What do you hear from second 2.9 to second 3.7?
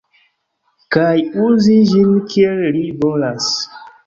volas.